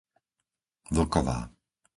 Vlková 0.95 1.37